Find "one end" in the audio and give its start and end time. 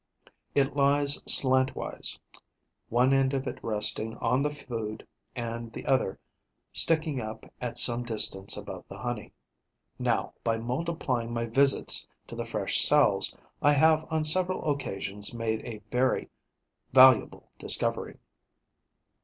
2.89-3.35